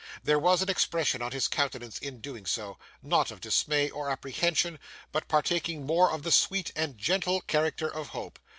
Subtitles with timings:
[0.23, 4.79] There was an expression on his countenance in doing so not of dismay or apprehension,
[5.11, 8.39] but partaking more of the sweet and gentle character of hope.